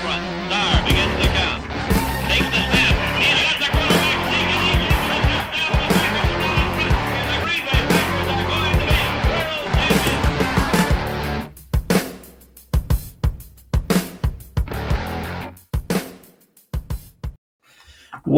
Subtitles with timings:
[0.00, 0.24] Front.
[0.48, 1.19] Star begins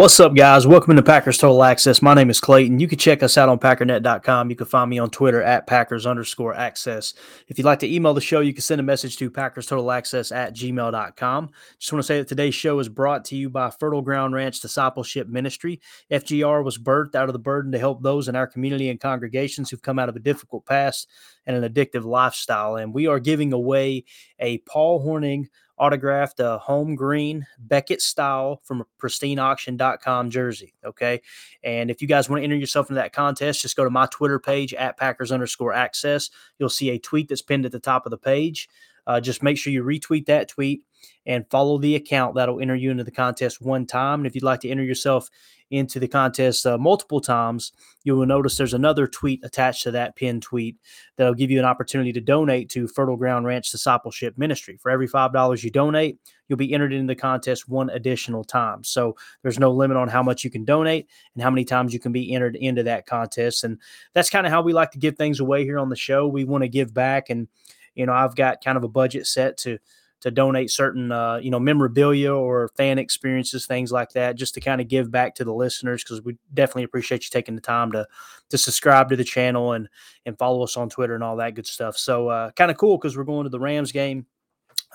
[0.03, 0.67] What's up, guys?
[0.67, 2.03] Welcome to Packers Total Access.
[2.03, 2.81] My name is Clayton.
[2.81, 4.50] You can check us out on packernet.com.
[4.50, 7.14] You can find me on Twitter at Packers underscore access.
[7.47, 9.92] If you'd like to email the show, you can send a message to Packers Total
[9.92, 11.50] Access at gmail.com.
[11.78, 14.58] Just want to say that today's show is brought to you by Fertile Ground Ranch
[14.58, 15.80] Discipleship Ministry.
[16.11, 19.70] FGR was birthed out of the burden to help those in our community and congregations
[19.70, 21.08] who've come out of a difficult past
[21.47, 22.75] and an addictive lifestyle.
[22.75, 24.05] And we are giving away
[24.41, 25.47] a Paul Hornung
[25.83, 30.75] autographed a home green Beckett style from a pristineauction.com jersey.
[30.85, 31.20] Okay.
[31.65, 34.07] And if you guys want to enter yourself into that contest, just go to my
[34.07, 36.31] Twitter page at Packers underscore access.
[36.61, 38.69] You'll see a tweet that's pinned at the top of the page.
[39.09, 40.85] Uh, just make sure you retweet that tweet
[41.27, 44.20] and follow the account that'll enter you into the contest one time.
[44.20, 45.29] And if you'd like to enter yourself
[45.70, 47.73] into the contest uh, multiple times,
[48.05, 50.77] you will notice there's another tweet attached to that pinned tweet
[51.17, 54.77] that'll give you an opportunity to donate to Fertile Ground Ranch Discipleship Ministry.
[54.77, 58.85] For every $5 you donate, you'll be entered into the contest one additional time.
[58.85, 62.01] So there's no limit on how much you can donate and how many times you
[62.01, 63.64] can be entered into that contest.
[63.64, 63.79] And
[64.12, 66.29] that's kind of how we like to give things away here on the show.
[66.29, 67.48] We want to give back and
[67.95, 69.79] you know, I've got kind of a budget set to
[70.23, 74.61] to donate certain uh, you know memorabilia or fan experiences things like that just to
[74.61, 77.93] kind of give back to the listeners because we definitely appreciate you taking the time
[77.93, 78.07] to
[78.49, 79.89] to subscribe to the channel and
[80.25, 81.97] and follow us on twitter and all that good stuff.
[81.97, 84.27] So uh, kind of cool because we're going to the rams game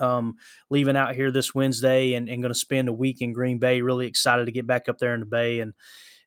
[0.00, 0.36] um,
[0.70, 3.82] leaving out here this wednesday and, and going to spend a week in green bay.
[3.82, 5.74] Really excited to get back up there in the bay and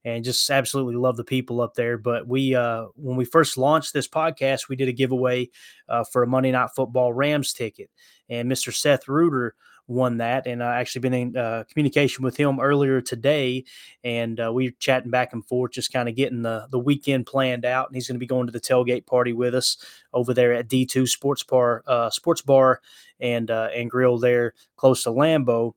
[0.04, 1.98] and just absolutely love the people up there.
[1.98, 5.50] But we, uh, when we first launched this podcast, we did a giveaway
[5.90, 7.90] uh, for a Monday Night Football Rams ticket,
[8.30, 8.74] and Mr.
[8.74, 9.56] Seth Reuter
[9.88, 10.48] won that.
[10.48, 13.66] And I actually been in uh, communication with him earlier today,
[14.04, 17.28] and uh, we are chatting back and forth, just kind of getting the the weekend
[17.28, 17.88] planned out.
[17.88, 19.78] And he's going to be going to the tailgate party with us
[20.14, 22.82] over there at D2 Sports Bar, uh, Sports Bar,
[23.20, 25.74] and uh, and Grill there close to Lambeau.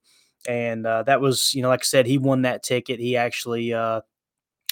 [0.46, 3.00] And uh, that was, you know, like I said, he won that ticket.
[3.00, 4.02] He actually uh,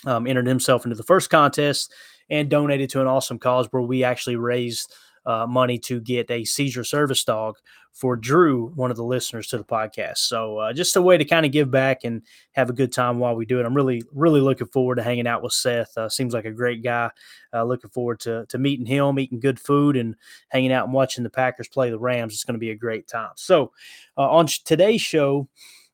[0.07, 1.93] um, entered himself into the first contest
[2.31, 4.93] and donated to an awesome cause where we actually raised
[5.27, 7.57] uh, money to get a seizure service dog
[7.93, 10.19] for Drew, one of the listeners to the podcast.
[10.19, 13.19] So uh, just a way to kind of give back and have a good time
[13.19, 13.67] while we do it.
[13.67, 15.97] I'm really, really looking forward to hanging out with Seth.
[15.97, 17.11] Uh, seems like a great guy.
[17.53, 20.17] Uh, looking forward to to meeting him, eating good food, and
[20.49, 22.33] hanging out and watching the Packers play the Rams.
[22.33, 23.33] It's going to be a great time.
[23.37, 23.73] So
[24.17, 25.49] uh, on today's show,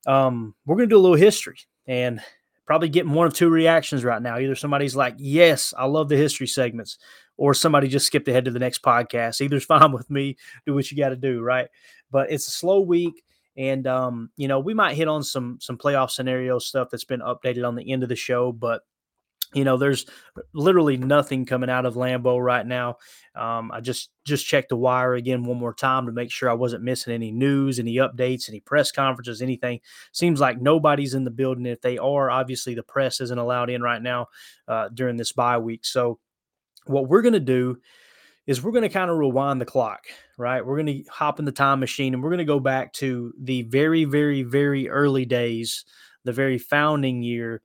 [0.07, 1.59] um, we're going to do a little history
[1.89, 2.21] and
[2.69, 4.39] probably getting one of two reactions right now.
[4.39, 6.99] Either somebody's like, "Yes, I love the history segments,"
[7.39, 9.41] or somebody just skipped ahead to the next podcast.
[9.41, 10.37] Either's fine with me.
[10.67, 11.69] Do what you got to do, right?
[12.11, 13.25] But it's a slow week,
[13.57, 17.21] and um, you know we might hit on some some playoff scenario stuff that's been
[17.21, 18.83] updated on the end of the show, but
[19.55, 20.05] you know there's
[20.53, 22.97] literally nothing coming out of Lambeau right now.
[23.35, 26.55] Um, I just just checked the wire again one more time to make sure I
[26.55, 29.81] wasn't missing any news, any updates, any press conferences, anything.
[30.13, 31.67] Seems like nobody's in the building.
[31.67, 34.27] If they are, obviously the press isn't allowed in right now
[34.67, 35.87] uh, during this bye week.
[35.87, 36.19] So
[36.85, 37.79] what we're going to do
[38.47, 40.05] is we're going to kind of rewind the clock,
[40.39, 40.65] right?
[40.65, 43.33] We're going to hop in the time machine and we're going to go back to
[43.39, 45.85] the very, very, very early days,
[46.25, 47.63] the very founding year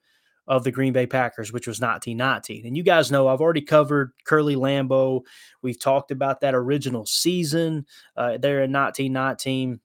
[0.48, 2.66] of the Green Bay Packers, which was 1919.
[2.66, 5.22] And you guys know I've already covered Curly Lambeau.
[5.62, 7.86] We've talked about that original season
[8.18, 9.80] uh, there in 1919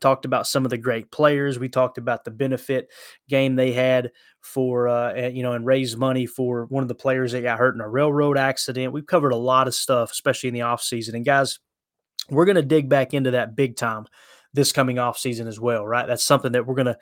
[0.00, 1.58] talked about some of the great players.
[1.58, 2.90] We talked about the benefit
[3.28, 4.10] game they had
[4.40, 7.74] for, uh, you know, and raised money for one of the players that got hurt
[7.74, 8.92] in a railroad accident.
[8.92, 11.14] We've covered a lot of stuff, especially in the offseason.
[11.14, 11.58] And guys,
[12.30, 14.06] we're going to dig back into that big time
[14.54, 16.06] this coming off season as well, right?
[16.06, 16.98] That's something that we're going to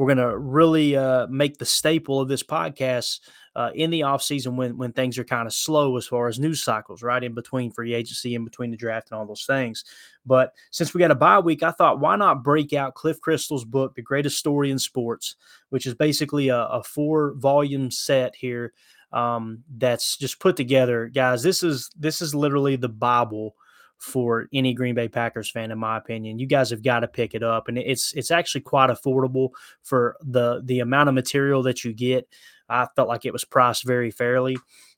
[0.00, 3.20] we're going to really uh, make the staple of this podcast
[3.54, 6.62] uh, in the offseason when when things are kind of slow as far as news
[6.62, 7.22] cycles, right?
[7.22, 9.84] In between free agency, in between the draft, and all those things.
[10.24, 13.66] But since we got a bye week, I thought why not break out Cliff Christl's
[13.66, 15.36] book, The Greatest Story in Sports,
[15.68, 18.72] which is basically a, a four volume set here
[19.12, 21.42] um, that's just put together, guys.
[21.42, 23.54] This is this is literally the Bible
[24.00, 26.38] for any Green Bay Packers fan, in my opinion.
[26.38, 29.50] You guys have got to pick it up, and it's it's actually quite affordable
[29.82, 32.26] for the the amount of material that you get.
[32.68, 34.56] I felt like it was priced very fairly.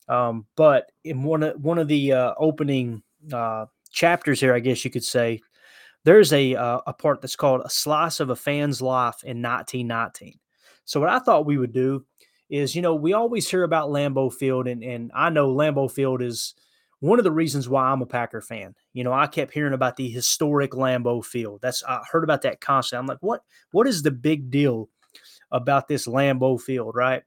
[0.08, 3.02] Um, but in one of one of the uh, opening
[3.32, 5.40] uh, chapters here, I guess you could say,
[6.04, 10.38] there's a uh, a part that's called "A Slice of a Fan's Life in 1919."
[10.84, 12.04] So what I thought we would do
[12.50, 16.22] is, you know, we always hear about Lambeau Field, and and I know Lambeau Field
[16.22, 16.54] is
[17.02, 18.74] one of the reasons why I'm a Packer fan.
[18.92, 21.60] You know, I kept hearing about the historic Lambeau Field.
[21.60, 23.02] That's I heard about that constantly.
[23.02, 24.88] I'm like, what what is the big deal
[25.50, 27.22] about this Lambeau Field, right?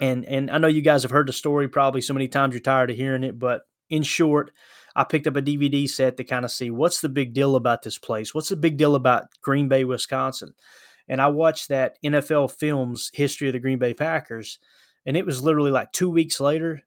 [0.00, 2.60] and and I know you guys have heard the story probably so many times you're
[2.60, 4.52] tired of hearing it, but in short,
[4.94, 7.82] I picked up a DVD set to kind of see what's the big deal about
[7.82, 8.34] this place.
[8.34, 10.54] What's the big deal about Green Bay, Wisconsin?
[11.08, 14.58] And I watched that NFL Films history of the Green Bay Packers,
[15.06, 16.82] and it was literally like two weeks later,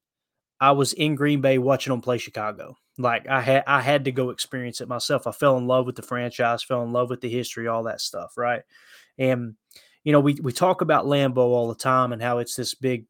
[0.59, 2.75] I was in Green Bay watching them play Chicago.
[2.97, 5.25] Like I had I had to go experience it myself.
[5.25, 8.01] I fell in love with the franchise, fell in love with the history, all that
[8.01, 8.63] stuff, right?
[9.17, 9.55] And
[10.03, 13.05] you know, we we talk about Lambeau all the time and how it's this big,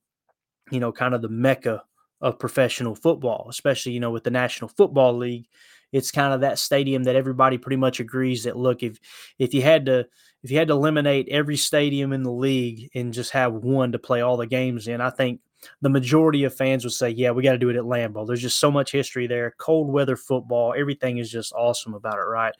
[0.71, 1.83] you know, kind of the mecca
[2.21, 5.47] of professional football, especially you know with the National Football League.
[5.91, 8.99] It's kind of that stadium that everybody pretty much agrees that look if
[9.39, 10.05] if you had to
[10.43, 13.99] if you had to eliminate every stadium in the league and just have one to
[13.99, 15.41] play all the games in, I think
[15.81, 18.25] the majority of fans would say, yeah, we got to do it at Lambeau.
[18.25, 19.55] There's just so much history there.
[19.57, 22.53] Cold weather football, everything is just awesome about it, right?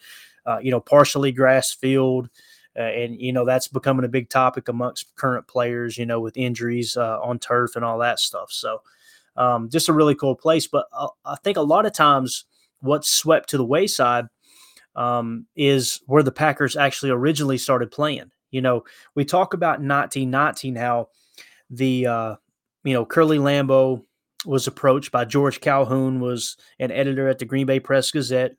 [0.46, 2.30] Uh, you know, partially grass field.
[2.78, 5.98] Uh, and you know that's becoming a big topic amongst current players.
[5.98, 8.52] You know, with injuries uh, on turf and all that stuff.
[8.52, 8.82] So,
[9.36, 10.68] um, just a really cool place.
[10.68, 12.46] But uh, I think a lot of times
[12.82, 14.28] what's swept to the wayside
[14.96, 18.32] um, is where the Packers actually originally started playing.
[18.52, 18.84] You know,
[19.16, 21.10] we talk about 1919 how
[21.70, 22.36] the uh,
[22.84, 24.04] you know Curly Lambeau
[24.46, 28.56] was approached by George Calhoun, was an editor at the Green Bay Press Gazette.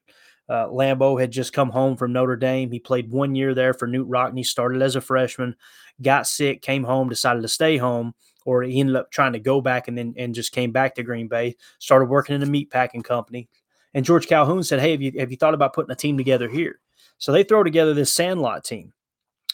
[0.49, 2.73] Uh, Lambeau had just come home from Notre Dame.
[2.73, 5.55] He played one year there for Knute Rockne, started as a freshman,
[6.03, 8.15] got sick, came home, decided to stay home,
[8.45, 11.03] or he ended up trying to go back and then and just came back to
[11.03, 13.49] Green Bay, started working in a meat packing company.
[13.95, 16.49] And George Calhoun said, Hey, have you have you thought about putting a team together
[16.49, 16.81] here?
[17.19, 18.93] So they throw together this sandlot team.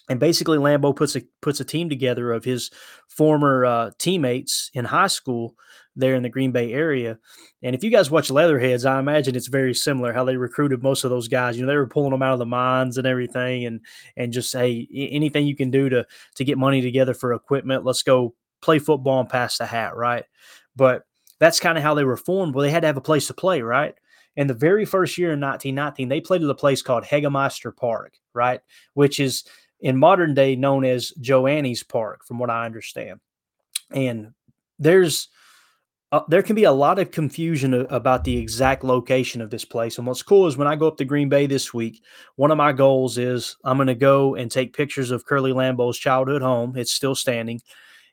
[0.09, 2.71] And basically Lambeau puts a puts a team together of his
[3.09, 5.57] former uh, teammates in high school
[5.97, 7.19] there in the Green Bay area.
[7.63, 11.05] And if you guys watch Leatherheads, I imagine it's very similar how they recruited most
[11.05, 11.57] of those guys.
[11.57, 13.81] You know, they were pulling them out of the mines and everything, and
[14.17, 16.07] and just say anything you can do to
[16.37, 17.85] to get money together for equipment.
[17.85, 20.25] Let's go play football and pass the hat, right?
[20.77, 21.05] But
[21.39, 22.55] that's kind of how they were formed.
[22.55, 23.95] Well, they had to have a place to play, right?
[24.37, 28.15] And the very first year in 1919, they played at a place called Hagemeister Park,
[28.35, 28.61] right?
[28.95, 29.45] Which is
[29.81, 33.21] in modern day known as Joannes Park, from what I understand.
[33.91, 34.33] And
[34.79, 35.29] there's
[36.13, 39.99] uh, there can be a lot of confusion about the exact location of this place.
[39.99, 42.01] And what's cool is when I go up to Green Bay this week,
[42.37, 45.99] one of my goals is I'm going to go and take pictures of Curly Lambeau's
[45.99, 46.77] childhood home.
[46.77, 47.61] It's still standing.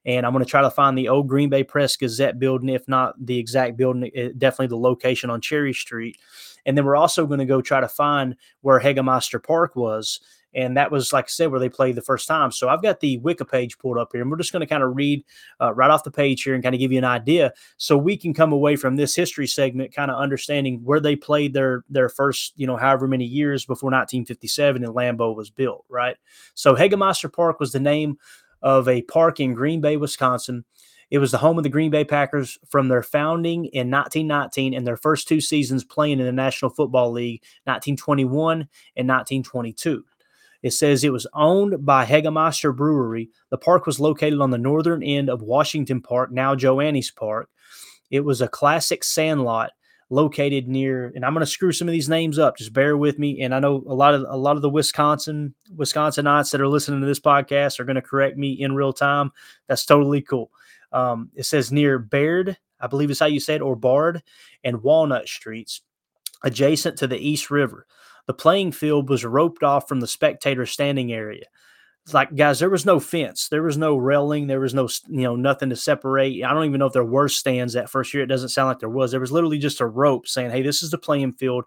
[0.05, 2.87] And I'm going to try to find the old Green Bay Press Gazette building, if
[2.89, 6.17] not the exact building, eh, definitely the location on Cherry Street.
[6.65, 10.19] And then we're also going to go try to find where Hagemeister Park was
[10.55, 12.51] and that was, like I said, where they played the first time.
[12.51, 14.83] So I've got the Wiki page pulled up here, and we're just going to kind
[14.83, 15.23] of read
[15.61, 18.17] uh, right off the page here and kind of give you an idea so we
[18.17, 22.09] can come away from this history segment kind of understanding where they played their their
[22.09, 26.17] first, you know, however many years before 1957 and Lambeau was built, right?
[26.53, 28.17] So Hagemeister Park was the name
[28.61, 30.65] of a park in Green Bay, Wisconsin.
[31.13, 34.87] It was the home of the Green Bay Packers from their founding in 1919 and
[34.87, 38.61] their first two seasons playing in the National Football League, 1921
[38.95, 40.03] and 1922.
[40.63, 43.29] It says it was owned by Hagemeister Brewery.
[43.49, 47.49] The park was located on the northern end of Washington Park, now Joannes Park.
[48.09, 49.71] It was a classic sandlot
[50.09, 52.57] located near, and I'm going to screw some of these names up.
[52.57, 53.41] Just bear with me.
[53.41, 57.01] And I know a lot of a lot of the Wisconsin Wisconsinites that are listening
[57.01, 59.31] to this podcast are going to correct me in real time.
[59.67, 60.51] That's totally cool.
[60.91, 64.21] Um, it says near Baird, I believe is how you say it, or Bard
[64.63, 65.81] and Walnut Streets,
[66.43, 67.87] adjacent to the East River.
[68.27, 71.45] The playing field was roped off from the spectator standing area.
[72.05, 75.21] It's like, guys, there was no fence, there was no railing, there was no, you
[75.21, 76.43] know, nothing to separate.
[76.43, 78.23] I don't even know if there were stands that first year.
[78.23, 79.11] It doesn't sound like there was.
[79.11, 81.63] There was literally just a rope saying, hey, this is the playing field.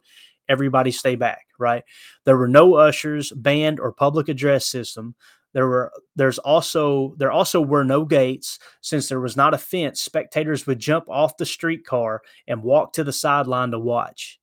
[0.49, 1.85] Everybody stay back, right?
[2.25, 5.15] There were no ushers, band, or public address system.
[5.55, 10.03] There were there's also there also were no gates since there was not a fence.
[10.03, 14.39] Spectators would jump off the streetcar and walk to the sideline to watch.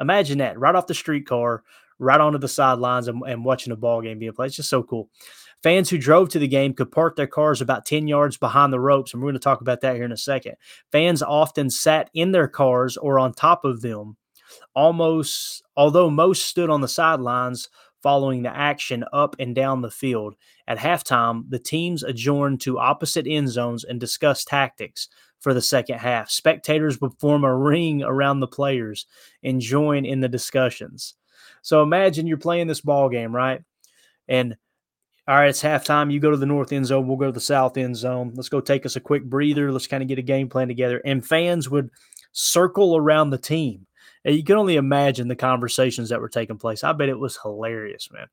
[0.00, 1.62] Imagine that right off the streetcar,
[1.98, 4.48] right onto the sidelines and, and watching a ball game being played.
[4.48, 5.08] It's just so cool.
[5.62, 8.80] Fans who drove to the game could park their cars about 10 yards behind the
[8.80, 10.54] ropes, and we're going to talk about that here in a second.
[10.92, 14.16] Fans often sat in their cars or on top of them,
[14.74, 17.68] almost although most stood on the sidelines
[18.02, 20.36] following the action up and down the field.
[20.68, 25.08] At halftime, the teams adjourned to opposite end zones and discussed tactics
[25.40, 26.30] for the second half.
[26.30, 29.06] Spectators would form a ring around the players
[29.42, 31.14] and join in the discussions.
[31.62, 33.62] So imagine you're playing this ball game, right?
[34.28, 34.56] And
[35.28, 36.12] all right, it's halftime.
[36.12, 37.08] You go to the north end zone.
[37.08, 38.32] We'll go to the south end zone.
[38.34, 39.72] Let's go take us a quick breather.
[39.72, 41.02] Let's kind of get a game plan together.
[41.04, 41.90] And fans would
[42.32, 43.85] circle around the team.
[44.26, 46.82] You can only imagine the conversations that were taking place.
[46.82, 48.26] I bet it was hilarious, man.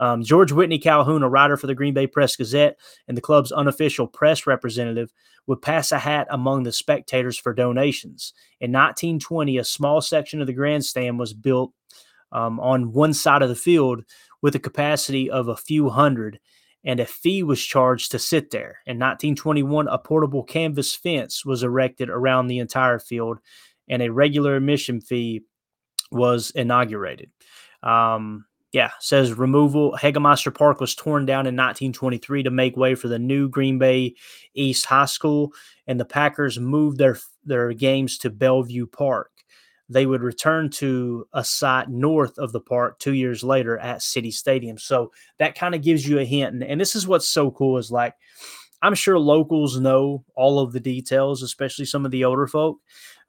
[0.00, 3.52] Um, George Whitney Calhoun, a writer for the Green Bay Press Gazette and the club's
[3.52, 5.12] unofficial press representative,
[5.46, 8.32] would pass a hat among the spectators for donations.
[8.60, 11.72] In 1920, a small section of the grandstand was built
[12.32, 14.04] um, on one side of the field
[14.42, 16.40] with a capacity of a few hundred,
[16.84, 18.80] and a fee was charged to sit there.
[18.86, 23.38] In 1921, a portable canvas fence was erected around the entire field,
[23.88, 25.42] and a regular admission fee
[26.10, 27.30] was inaugurated.
[27.82, 29.96] Um, yeah, says removal.
[30.00, 34.14] Hagemeister Park was torn down in 1923 to make way for the new Green Bay
[34.54, 35.52] East High School,
[35.86, 39.30] and the Packers moved their their games to Bellevue Park.
[39.88, 44.30] They would return to a site north of the park two years later at City
[44.30, 44.78] Stadium.
[44.78, 46.54] So that kind of gives you a hint.
[46.54, 48.14] And, and this is what's so cool is like,
[48.84, 52.80] I'm sure locals know all of the details, especially some of the older folk,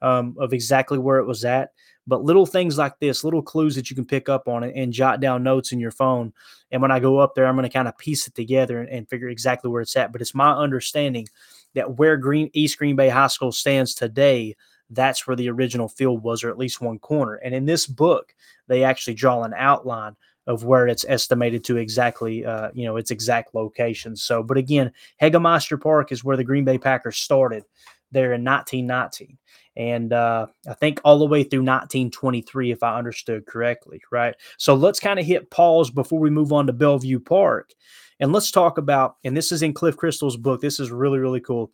[0.02, 1.70] um, of exactly where it was at.
[2.06, 4.92] But little things like this, little clues that you can pick up on it and
[4.92, 6.34] jot down notes in your phone.
[6.70, 8.88] And when I go up there, I'm going to kind of piece it together and,
[8.90, 10.12] and figure exactly where it's at.
[10.12, 11.26] But it's my understanding
[11.74, 14.54] that where Green East Green Bay High School stands today,
[14.90, 17.36] that's where the original field was, or at least one corner.
[17.36, 18.34] And in this book,
[18.68, 23.10] they actually draw an outline of where it's estimated to exactly, uh, you know, its
[23.10, 24.16] exact location.
[24.16, 27.64] So, but again, Hagemeister Park is where the Green Bay Packers started
[28.12, 29.38] there in 1919
[29.76, 34.34] and uh, I think all the way through 1923, if I understood correctly, right?
[34.56, 37.72] So let's kind of hit pause before we move on to Bellevue Park,
[38.18, 39.16] and let's talk about.
[39.24, 40.60] And this is in Cliff Christl's book.
[40.60, 41.70] This is really really cool.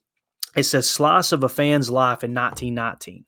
[0.55, 3.25] It says slice of a fan's life in 1919.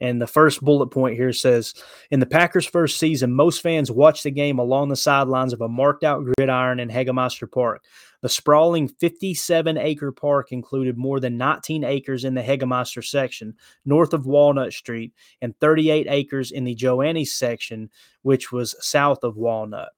[0.00, 1.74] And the first bullet point here says
[2.10, 5.68] In the Packers' first season, most fans watched the game along the sidelines of a
[5.68, 7.82] marked out gridiron in Hagemeister Park.
[8.20, 14.12] The sprawling 57 acre park included more than 19 acres in the Hagemeister section, north
[14.12, 17.90] of Walnut Street, and 38 acres in the Joannes section,
[18.22, 19.90] which was south of Walnut.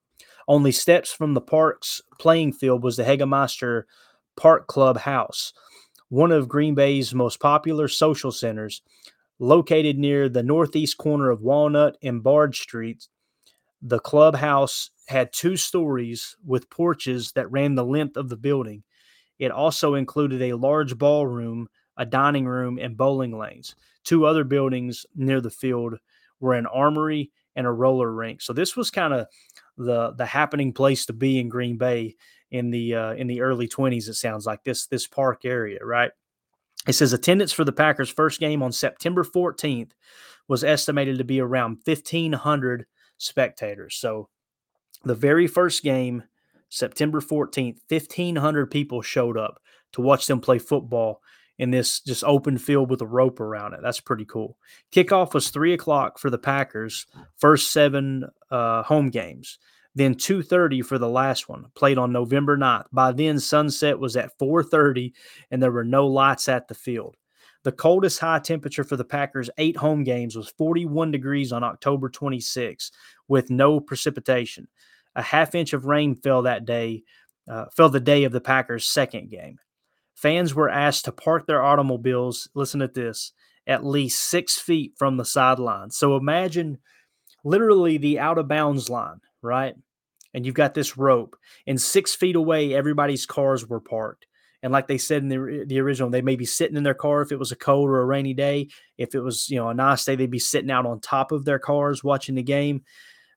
[0.49, 3.85] Only steps from the park's playing field was the Hagemeister
[4.37, 5.53] Park Club House,
[6.11, 8.83] one of Green Bay's most popular social centers.
[9.39, 13.09] Located near the northeast corner of Walnut and Barge Streets,
[13.81, 18.83] the clubhouse had two stories with porches that ran the length of the building.
[19.39, 23.75] It also included a large ballroom, a dining room, and bowling lanes.
[24.05, 25.95] Two other buildings near the field
[26.39, 28.43] were an armory and a roller rink.
[28.43, 29.27] So this was kind of
[29.79, 32.17] the the happening place to be in Green Bay
[32.51, 34.09] in the uh, in the early 20s.
[34.09, 36.11] It sounds like this this park area, right?
[36.87, 39.93] It says attendance for the Packers' first game on September 14th
[40.49, 42.87] was estimated to be around 1,500
[43.19, 43.97] spectators.
[43.97, 44.29] So
[45.05, 46.25] the very first game,
[46.71, 49.61] September 14th, 1,500 people showed up
[49.93, 51.21] to watch them play football
[51.59, 53.81] in this just open field with a rope around it.
[53.83, 54.57] That's pretty cool.
[54.93, 59.59] Kickoff was three o'clock for the Packers, first seven uh, home games.
[59.95, 62.87] Then 2:30 for the last one, played on November 9th.
[62.93, 65.13] By then, sunset was at 4:30,
[65.51, 67.17] and there were no lights at the field.
[67.63, 72.09] The coldest high temperature for the Packers' eight home games was 41 degrees on October
[72.09, 72.91] 26,
[73.29, 74.69] with no precipitation.
[75.15, 77.03] A half inch of rain fell that day,
[77.49, 79.59] uh, fell the day of the Packers' second game.
[80.15, 83.33] Fans were asked to park their automobiles, listen to this,
[83.67, 85.91] at least six feet from the sideline.
[85.91, 86.79] So imagine
[87.45, 89.75] literally the out of bounds line, right?
[90.33, 94.27] And you've got this rope, and six feet away, everybody's cars were parked.
[94.63, 97.23] And like they said in the, the original, they may be sitting in their car
[97.23, 98.69] if it was a cold or a rainy day.
[98.99, 101.45] If it was, you know, a nice day, they'd be sitting out on top of
[101.45, 102.83] their cars watching the game.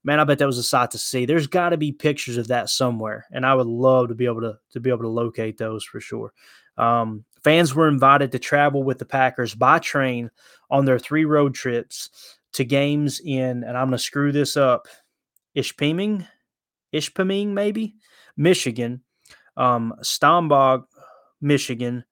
[0.03, 1.25] man, I bet that was a sight to see.
[1.25, 4.41] There's got to be pictures of that somewhere, and I would love to be able
[4.41, 6.33] to to be able to locate those for sure.
[6.77, 10.29] Um, fans were invited to travel with the Packers by train
[10.69, 14.87] on their three road trips to games in, and I'm going to screw this up,
[15.55, 16.27] Ishpeming,
[16.93, 17.95] Ishpeming maybe,
[18.37, 19.01] Michigan,
[19.57, 19.93] um,
[21.41, 22.03] Michigan,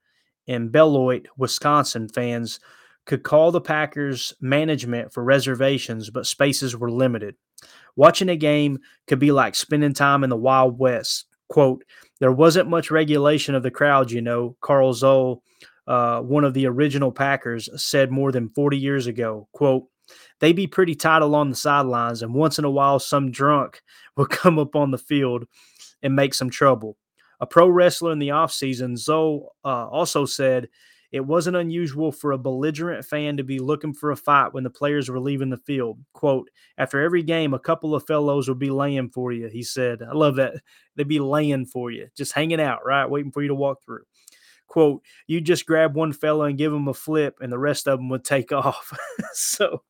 [0.48, 2.60] and Beloit, Wisconsin fans
[3.06, 7.36] could call the Packers management for reservations, but spaces were limited.
[7.96, 11.26] Watching a game could be like spending time in the Wild West.
[11.50, 11.84] Quote,
[12.20, 14.56] there wasn't much regulation of the crowd, you know.
[14.62, 15.44] Carl Zoll,
[15.88, 19.88] uh, one of the original Packers, said more than 40 years ago, quote,
[20.40, 23.82] they be pretty tight along the sidelines, and once in a while, some drunk
[24.18, 25.46] will come up on the field
[26.02, 26.98] and make some trouble.
[27.40, 30.70] A pro wrestler in the offseason, Zoll uh, also said
[31.12, 34.70] it wasn't unusual for a belligerent fan to be looking for a fight when the
[34.70, 36.00] players were leaving the field.
[36.14, 40.02] Quote, after every game, a couple of fellows would be laying for you, he said.
[40.02, 40.54] I love that.
[40.96, 43.10] They'd be laying for you, just hanging out, right?
[43.10, 44.04] Waiting for you to walk through.
[44.72, 48.00] Quote, you just grab one fella and give him a flip, and the rest of
[48.00, 48.98] them would take off.
[49.34, 49.84] so,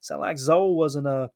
[0.00, 1.32] sound like Zoll wasn't a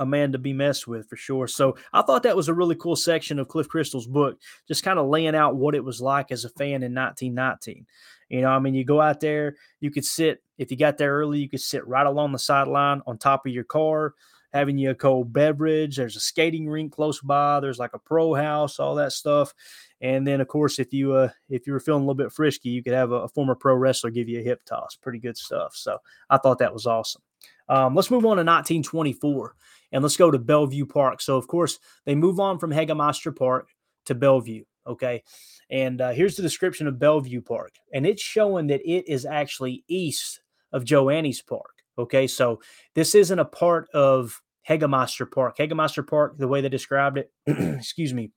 [0.00, 1.46] a man to be messed with for sure.
[1.46, 4.98] So I thought that was a really cool section of Cliff Christl's book, just kind
[4.98, 7.86] of laying out what it was like as a fan in 1919.
[8.28, 11.14] You know, I mean, you go out there, you could sit, if you got there
[11.14, 14.14] early, you could sit right along the sideline on top of your car,
[14.52, 15.96] having you a cold beverage.
[15.96, 17.60] There's a skating rink close by.
[17.60, 19.54] There's like a pro house, all that stuff.
[20.00, 22.68] And then, of course, if you uh, if you were feeling a little bit frisky,
[22.68, 24.96] you could have a, a former pro wrestler give you a hip toss.
[24.96, 25.74] Pretty good stuff.
[25.74, 25.98] So
[26.28, 27.22] I thought that was awesome.
[27.68, 29.54] Um, let's move on to 1924
[29.92, 31.20] and let's go to Bellevue Park.
[31.20, 33.68] So, of course, they move on from Hagemeister Park
[34.06, 34.64] to Bellevue.
[34.86, 35.22] Okay.
[35.70, 39.84] And uh, here's the description of Bellevue Park, and it's showing that it is actually
[39.88, 40.40] east
[40.72, 41.82] of Joannes Park.
[41.98, 42.60] Okay, so
[42.94, 45.56] this isn't a part of Hagemeister Park.
[45.58, 48.30] Hagemeister Park, the way they described it, excuse me,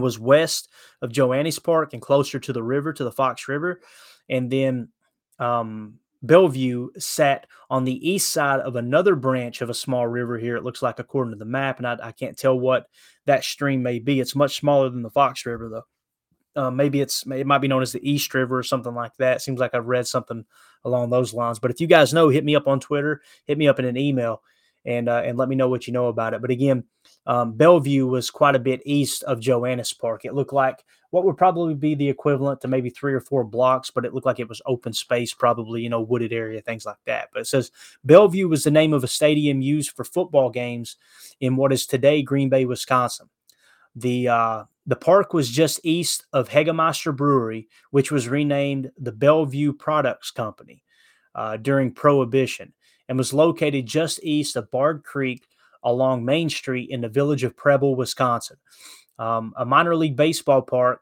[0.00, 0.68] was west
[1.02, 3.80] of Joannes Park and closer to the river, to the Fox River.
[4.28, 4.88] And then
[5.38, 10.56] um, Bellevue sat on the east side of another branch of a small river here.
[10.56, 12.88] It looks like, according to the map, and I, I can't tell what
[13.26, 14.20] that stream may be.
[14.20, 15.84] It's much smaller than the Fox River, though.
[16.60, 19.42] Uh, maybe it's it might be known as the East River or something like that.
[19.42, 20.44] Seems like I've read something
[20.84, 21.60] along those lines.
[21.60, 23.96] But if you guys know, hit me up on Twitter, hit me up in an
[23.96, 24.42] email,
[24.84, 26.40] and uh, and let me know what you know about it.
[26.40, 26.84] But again,
[27.28, 30.24] um, Bellevue was quite a bit east of Joannes Park.
[30.24, 33.90] It looked like what would probably be the equivalent to maybe three or four blocks,
[33.90, 36.96] but it looked like it was open space, probably you know wooded area, things like
[37.04, 37.28] that.
[37.32, 37.70] But it says
[38.02, 40.96] Bellevue was the name of a stadium used for football games
[41.38, 43.28] in what is today Green Bay, Wisconsin.
[43.94, 49.74] The uh, the park was just east of Hagemeister Brewery, which was renamed the Bellevue
[49.74, 50.82] Products Company
[51.34, 52.72] uh, during Prohibition
[53.06, 55.46] and was located just east of Bard Creek
[55.82, 58.56] along Main Street in the village of Preble, Wisconsin.
[59.18, 61.00] Um, a minor league baseball park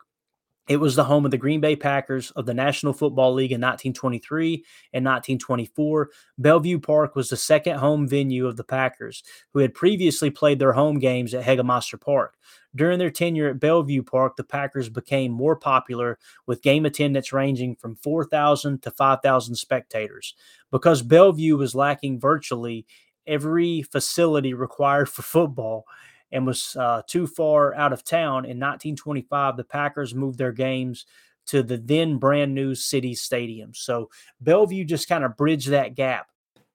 [0.68, 3.60] it was the home of the Green Bay Packers of the National Football League in
[3.60, 4.54] 1923
[4.92, 6.10] and 1924.
[6.38, 10.72] Bellevue Park was the second home venue of the Packers, who had previously played their
[10.72, 12.36] home games at Hagemeister Park.
[12.74, 17.76] During their tenure at Bellevue Park, the Packers became more popular with game attendance ranging
[17.76, 20.34] from 4,000 to 5,000 spectators.
[20.72, 22.86] Because Bellevue was lacking virtually
[23.26, 25.84] every facility required for football,
[26.32, 28.44] and was uh, too far out of town.
[28.44, 31.06] In 1925, the Packers moved their games
[31.46, 33.72] to the then brand new City Stadium.
[33.74, 34.10] So
[34.40, 36.28] Bellevue just kind of bridged that gap.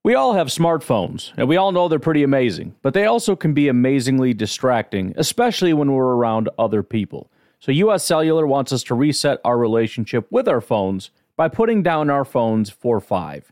[0.03, 3.53] We all have smartphones, and we all know they're pretty amazing, but they also can
[3.53, 7.29] be amazingly distracting, especially when we're around other people.
[7.59, 12.09] So, US Cellular wants us to reset our relationship with our phones by putting down
[12.09, 13.51] our phones for five.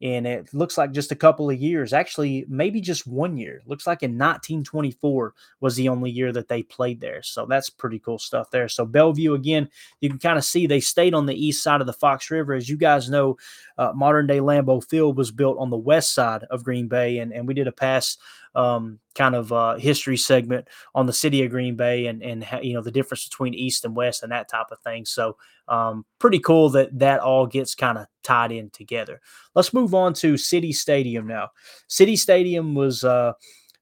[0.00, 3.62] and it looks like just a couple of years actually maybe just one year.
[3.66, 7.98] Looks like in 1924 was the only year that they played there so that's pretty
[7.98, 8.68] cool stuff there.
[8.68, 9.68] So bellevue again
[10.00, 12.54] you can kind of see they stayed on the east side of the fox river.
[12.54, 13.36] As you guys know
[13.76, 17.32] uh, modern day lambeau field was built on the west side of green bay and,
[17.32, 18.16] and we did a pass
[18.54, 22.74] um, kind of uh, history segment on the city of Green Bay and and you
[22.74, 25.04] know the difference between East and West and that type of thing.
[25.04, 25.36] So
[25.68, 29.20] um, pretty cool that that all gets kind of tied in together.
[29.54, 31.50] Let's move on to City Stadium now.
[31.86, 33.04] City Stadium was.
[33.04, 33.32] Uh,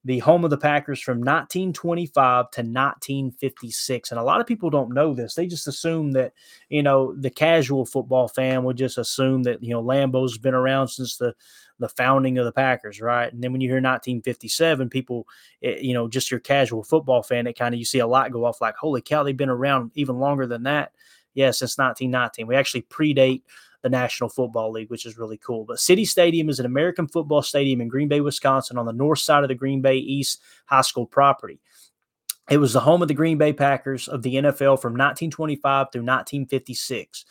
[0.07, 4.13] the home of the Packers from 1925 to 1956.
[4.13, 5.35] And a lot of people don't know this.
[5.35, 6.33] They just assume that,
[6.69, 10.89] you know, the casual football fan would just assume that, you know, Lambeau's been around
[10.89, 11.35] since the
[11.81, 13.31] the founding of the Packers, right?
[13.33, 15.27] And then when you hear 1957, people,
[15.61, 18.07] it, eh, you know, just your casual football fan, it kind of you see a
[18.07, 20.93] lot go off like, holy cow, they've been around even longer than that.
[21.35, 22.47] Yeah, since 1919.
[22.47, 23.43] We actually predate
[23.87, 25.65] the National Football League, which is really cool.
[25.65, 29.21] But City Stadium is an American football stadium in Green Bay, Wisconsin, on the north
[29.21, 31.61] side of the Green Bay East High School property.
[32.51, 36.01] It was the home of the Green Bay Packers of the NFL from 1925 through
[36.01, 37.25] 1956.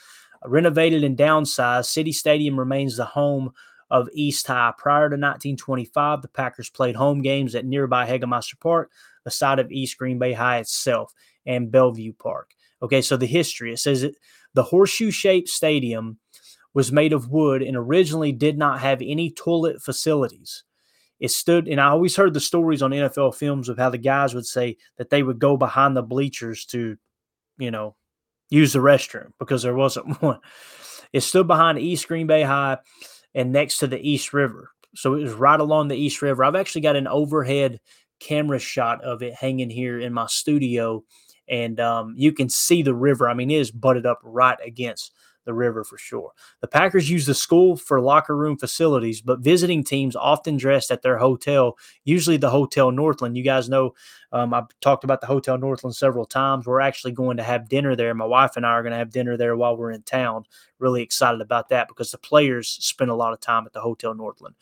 [0.46, 3.52] Renovated and downsized, City Stadium remains the home
[3.92, 4.72] of East High.
[4.78, 8.92] Prior to 1925, the Packers played home games at nearby Hagemeister Park,
[9.26, 11.14] the site of East Green Bay High itself,
[11.46, 12.52] and Bellevue Park.
[12.82, 14.16] Okay, so the history it says it,
[14.54, 16.18] the horseshoe shaped stadium
[16.76, 20.64] was made of wood and originally did not have any toilet facilities.
[21.22, 24.36] It stood, and I always heard the stories on NFL films of how the guys
[24.36, 26.98] would say that they would go behind the bleachers to,
[27.58, 27.96] you know,
[28.50, 30.40] use the restroom because there wasn't one.
[31.14, 32.78] It stood behind East Green Bay High
[33.34, 34.72] and next to the East River.
[34.96, 36.44] So it was right along the East River.
[36.44, 37.80] I've actually got an overhead
[38.20, 41.06] camera shot of it hanging here in my studio,
[41.48, 43.30] and um, you can see the river.
[43.30, 45.14] I mean, it is butted up right against
[45.46, 46.32] the river for sure.
[46.62, 51.02] The Packers use the school for locker room facilities, but visiting teams often dressed at
[51.02, 53.38] their hotel, usually the Hotel Northland.
[53.38, 53.94] You guys know
[54.32, 56.66] um, I've talked about the Hotel Northland several times.
[56.66, 58.14] We're actually going to have dinner there.
[58.14, 60.44] My wife and I are going to have dinner there while we're in town.
[60.80, 64.14] Really excited about that because the players spend a lot of time at the Hotel
[64.14, 64.56] Northland.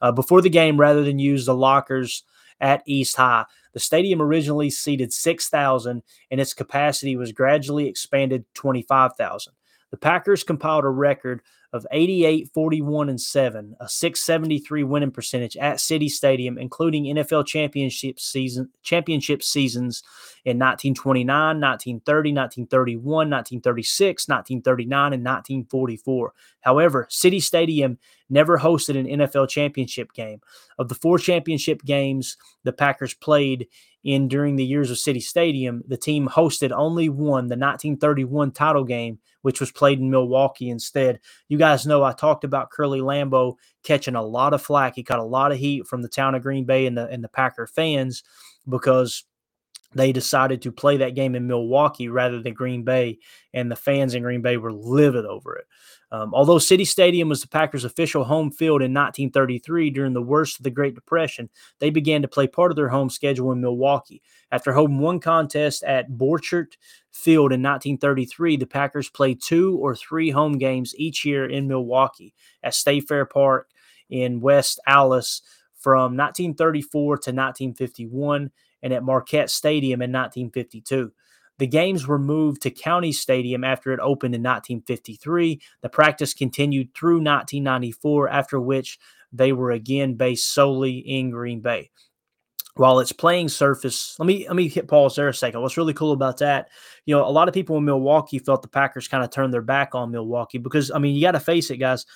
[0.00, 2.24] Uh, before the game, rather than use the lockers
[2.60, 9.54] at East High, the stadium originally seated 6,000 and its capacity was gradually expanded 25,000.
[9.92, 11.42] The Packers compiled a record
[11.74, 18.18] of 88, 41, and 7, a 673 winning percentage at City Stadium, including NFL championship
[18.18, 20.02] season championship seasons
[20.46, 21.28] in 1929,
[21.60, 26.32] 1930, 1931, 1936, 1939, and 1944.
[26.62, 27.98] However, City Stadium
[28.30, 30.40] never hosted an NFL championship game.
[30.78, 33.68] Of the four championship games the Packers played
[34.04, 38.84] in during the years of City Stadium, the team hosted only one, the 1931 title
[38.84, 41.20] game, which was played in Milwaukee instead.
[41.48, 44.94] You guys know I talked about Curly Lambeau catching a lot of flack.
[44.96, 47.22] He caught a lot of heat from the town of Green Bay and the and
[47.22, 48.22] the Packer fans
[48.68, 49.24] because
[49.94, 53.18] they decided to play that game in Milwaukee rather than Green Bay,
[53.52, 55.66] and the fans in Green Bay were livid over it.
[56.12, 60.58] Um, although City Stadium was the Packers' official home field in 1933 during the worst
[60.58, 61.48] of the Great Depression,
[61.78, 64.22] they began to play part of their home schedule in Milwaukee.
[64.50, 66.74] After holding one contest at Borchert
[67.12, 72.34] Field in 1933, the Packers played two or three home games each year in Milwaukee
[72.62, 73.70] at State Fair Park
[74.10, 75.40] in West Allis
[75.78, 78.50] from 1934 to 1951
[78.82, 81.10] and at Marquette Stadium in 1952.
[81.62, 85.60] The games were moved to County Stadium after it opened in 1953.
[85.82, 88.98] The practice continued through 1994, after which
[89.32, 91.92] they were again based solely in Green Bay.
[92.74, 95.62] While its playing surface, let me let me hit pause there a second.
[95.62, 96.68] What's really cool about that,
[97.06, 99.62] you know, a lot of people in Milwaukee felt the Packers kind of turned their
[99.62, 102.06] back on Milwaukee because I mean, you got to face it, guys.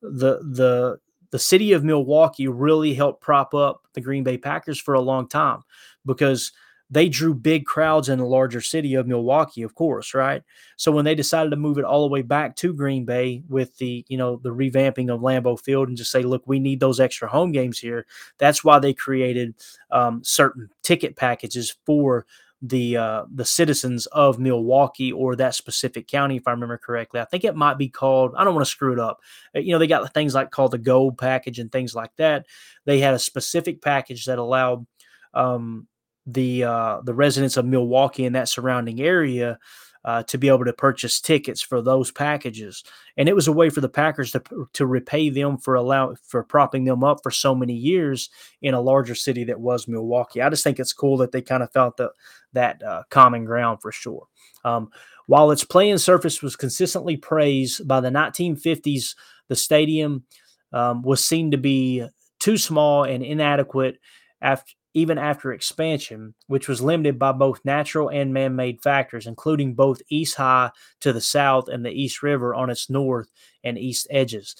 [0.00, 1.00] The the
[1.32, 5.26] the city of Milwaukee really helped prop up the Green Bay Packers for a long
[5.26, 5.62] time
[6.06, 6.52] because
[6.92, 10.42] they drew big crowds in the larger city of Milwaukee, of course, right?
[10.76, 13.74] So when they decided to move it all the way back to Green Bay with
[13.78, 17.00] the, you know, the revamping of Lambeau Field and just say, look, we need those
[17.00, 18.04] extra home games here.
[18.36, 19.54] That's why they created
[19.90, 22.26] um, certain ticket packages for
[22.60, 27.20] the uh, the citizens of Milwaukee or that specific county, if I remember correctly.
[27.20, 28.34] I think it might be called.
[28.36, 29.18] I don't want to screw it up.
[29.56, 32.44] Uh, you know, they got things like called the Gold package and things like that.
[32.84, 34.86] They had a specific package that allowed
[35.34, 35.88] um,
[36.26, 39.58] the uh, the residents of Milwaukee and that surrounding area
[40.04, 42.84] uh, to be able to purchase tickets for those packages,
[43.16, 46.42] and it was a way for the Packers to to repay them for allow for
[46.42, 48.30] propping them up for so many years
[48.62, 50.42] in a larger city that was Milwaukee.
[50.42, 52.10] I just think it's cool that they kind of felt the,
[52.52, 54.26] that uh, common ground for sure.
[54.64, 54.90] Um,
[55.26, 59.14] while its playing surface was consistently praised by the 1950s,
[59.48, 60.24] the stadium
[60.72, 62.06] um, was seen to be
[62.40, 63.98] too small and inadequate
[64.40, 69.74] after even after expansion, which was limited by both natural and man made factors, including
[69.74, 73.30] both East High to the south and the East River on its north
[73.64, 74.56] and east edges.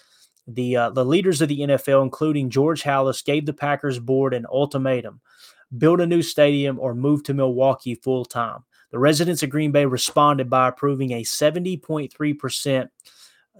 [0.46, 4.46] The, uh, the leaders of the NFL, including George Halas, gave the Packers board an
[4.50, 5.20] ultimatum
[5.78, 8.64] build a new stadium or move to Milwaukee full time.
[8.90, 12.88] The residents of Green Bay responded by approving a 70.3%,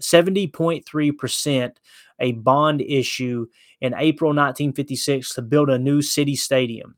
[0.00, 1.72] 70.3%
[2.20, 3.46] a bond issue
[3.82, 6.94] in April 1956 to build a new city stadium,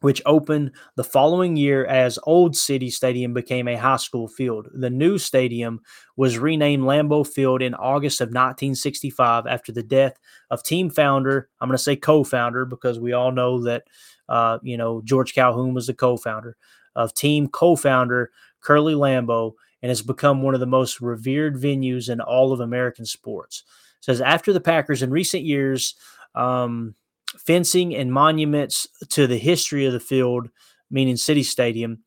[0.00, 4.68] which opened the following year as Old City Stadium became a high school field.
[4.72, 5.80] The new stadium
[6.16, 10.18] was renamed Lambeau Field in August of 1965 after the death
[10.50, 13.84] of team founder, I'm going to say co-founder because we all know that
[14.30, 16.56] uh, you know George Calhoun was the co-founder
[16.96, 22.22] of team co-founder Curly Lambeau and has become one of the most revered venues in
[22.22, 23.64] all of American sports
[24.04, 25.94] says after the Packers in recent years,
[26.34, 26.94] um,
[27.38, 30.48] fencing and monuments to the history of the field,
[30.90, 32.00] meaning City Stadium,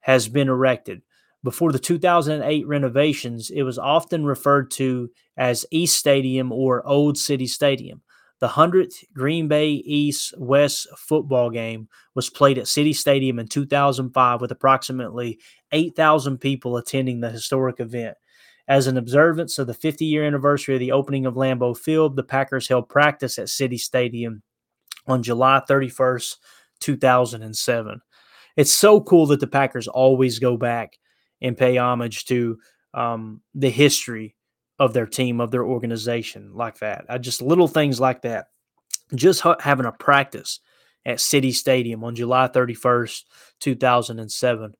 [0.00, 1.02] has been erected.
[1.42, 7.46] Before the 2008 renovations, it was often referred to as East Stadium or Old City
[7.46, 8.02] Stadium.
[8.40, 14.40] The 100th Green Bay East West football game was played at City Stadium in 2005
[14.40, 15.38] with approximately
[15.72, 18.16] 8,000 people attending the historic event.
[18.66, 22.22] As an observance of the 50 year anniversary of the opening of Lambeau Field, the
[22.22, 24.42] Packers held practice at City Stadium
[25.06, 26.36] on July 31st,
[26.80, 28.00] 2007.
[28.56, 30.98] It's so cool that the Packers always go back
[31.42, 32.58] and pay homage to
[32.94, 34.34] um, the history
[34.78, 37.04] of their team, of their organization, like that.
[37.08, 38.46] I just little things like that.
[39.14, 40.60] Just having a practice
[41.04, 43.24] at City Stadium on July 31st,
[43.60, 44.74] 2007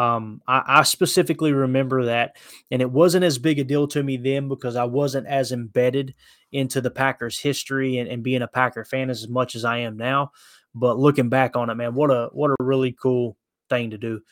[0.00, 2.36] um, I, I, specifically remember that,
[2.70, 6.14] and it wasn't as big a deal to me then because I wasn't as embedded
[6.52, 9.98] into the Packers' history and, and being a Packer fan as much as I am
[9.98, 10.32] now.
[10.74, 13.36] But looking back on it, man, what a what a really cool
[13.68, 14.22] thing to do.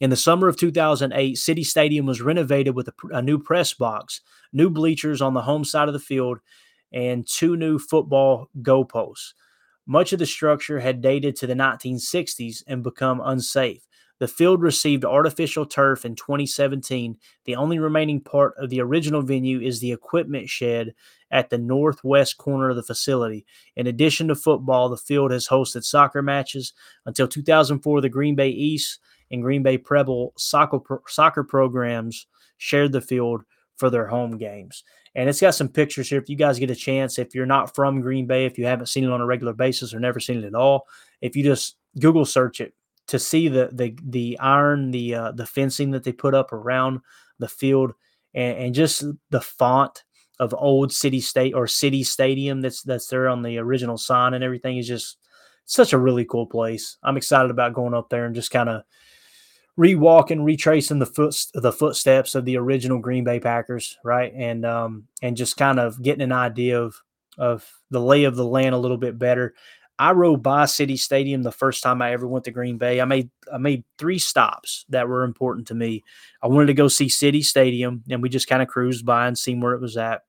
[0.00, 4.22] In the summer of 2008, City Stadium was renovated with a, a new press box,
[4.54, 6.38] new bleachers on the home side of the field,
[6.90, 9.34] and two new football goalposts.
[9.86, 13.87] Much of the structure had dated to the 1960s and become unsafe.
[14.18, 17.16] The field received artificial turf in 2017.
[17.44, 20.94] The only remaining part of the original venue is the equipment shed
[21.30, 23.46] at the northwest corner of the facility.
[23.76, 26.72] In addition to football, the field has hosted soccer matches.
[27.06, 29.00] Until 2004, the Green Bay East
[29.30, 32.26] and Green Bay Preble soccer, soccer programs
[32.56, 33.44] shared the field
[33.76, 34.82] for their home games.
[35.14, 36.20] And it's got some pictures here.
[36.20, 38.86] If you guys get a chance, if you're not from Green Bay, if you haven't
[38.86, 40.86] seen it on a regular basis or never seen it at all,
[41.20, 42.74] if you just Google search it,
[43.08, 47.00] to see the the the iron, the uh, the fencing that they put up around
[47.38, 47.92] the field,
[48.34, 50.04] and, and just the font
[50.40, 54.44] of old city state or city stadium that's that's there on the original sign and
[54.44, 55.18] everything is just
[55.64, 56.96] such a really cool place.
[57.02, 58.82] I'm excited about going up there and just kind of
[59.78, 64.32] rewalking, retracing the foot the footsteps of the original Green Bay Packers, right?
[64.34, 66.94] And um and just kind of getting an idea of
[67.36, 69.54] of the lay of the land a little bit better.
[69.98, 73.00] I rode by City Stadium the first time I ever went to Green Bay.
[73.00, 76.04] I made I made three stops that were important to me.
[76.42, 79.36] I wanted to go see City Stadium, and we just kind of cruised by and
[79.36, 80.22] seen where it was at.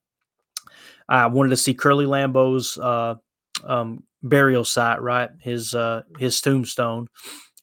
[1.07, 3.15] I wanted to see Curly Lambeau's uh,
[3.63, 5.29] um, burial site, right?
[5.39, 7.07] His uh, his tombstone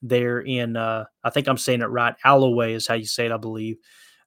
[0.02, 2.14] there in uh, I think I'm saying it right.
[2.24, 3.78] Allouez is how you say it, I believe,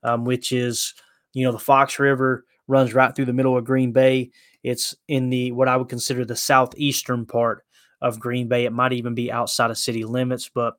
[0.04, 0.94] um, which is
[1.34, 4.32] you know the Fox River runs right through the middle of Green Bay.
[4.64, 7.64] It's in the what I would consider the southeastern part
[8.02, 8.66] of Green Bay.
[8.66, 10.76] It might even be outside of city limits, but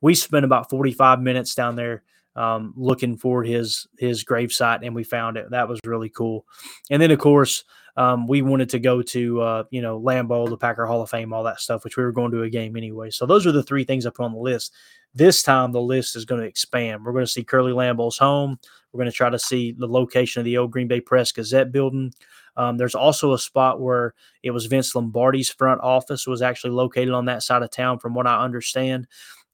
[0.00, 2.02] we spent about 45 minutes down there
[2.36, 5.50] um, looking for his his gravesite, and we found it.
[5.50, 6.46] That was really cool.
[6.90, 7.64] And then, of course,
[7.96, 11.32] um, we wanted to go to uh, you know Lambeau, the Packer Hall of Fame,
[11.32, 13.10] all that stuff, which we were going to a game anyway.
[13.10, 14.72] So those are the three things put on the list.
[15.14, 17.04] This time, the list is going to expand.
[17.04, 18.58] We're going to see Curly Lambeau's home.
[18.92, 21.70] We're going to try to see the location of the old Green Bay Press Gazette
[21.70, 22.12] building.
[22.56, 27.10] Um, there's also a spot where it was Vince Lombardi's front office was actually located
[27.10, 29.06] on that side of town, from what I understand.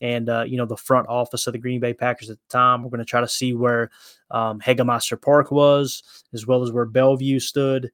[0.02, 2.82] And uh, you know the front office of the Green Bay Packers at the time.
[2.82, 3.90] We're going to try to see where
[4.30, 7.90] um, Hagemeister Park was, as well as where Bellevue stood,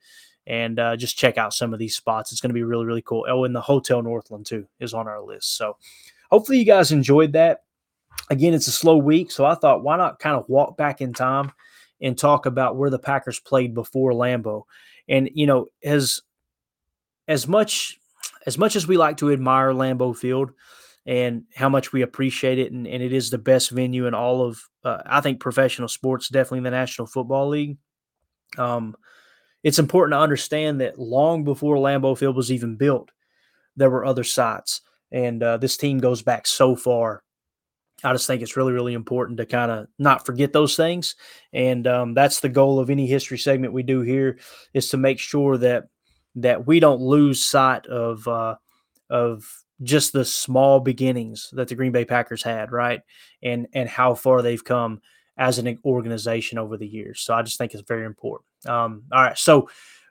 [0.47, 2.33] and uh, just check out some of these spots.
[2.33, 3.27] It's going to be really really cool.
[3.29, 5.57] Oh, and the Hotel Northland too is on our list.
[5.57, 5.77] So
[6.31, 7.65] hopefully you guys enjoyed that.
[8.31, 11.13] again, it's a slow week, so I thought why not kind of walk back in
[11.13, 11.53] time
[12.01, 14.65] and talk about where the Packers played before Lambeau.
[15.09, 16.23] And you know, as
[17.29, 18.01] as much
[18.47, 20.53] as much as we like to admire Lambeau Field
[21.05, 24.43] and how much we appreciate it, and, and it is the best venue in all
[24.43, 27.79] of uh, I think professional sports, definitely in the National Football League.
[28.59, 28.97] Um,
[29.67, 33.11] it's important to understand that long before Lambeau Field was even built,
[33.75, 37.25] there were other sites, and uh, this team goes back so far.
[38.05, 41.17] I just think it's really, really important to kind of not forget those things,
[41.53, 44.39] and um, that's the goal of any history segment we do here
[44.73, 45.89] is to make sure that
[46.37, 48.55] that we don't lose sight of uh,
[49.11, 53.01] of just the small beginnings that the Green Bay Packers had, right,
[53.43, 55.01] and and how far they've come
[55.37, 57.21] as an organization over the years.
[57.21, 58.47] So I just think it's very important.
[58.69, 59.39] Um, all right.
[59.39, 59.69] So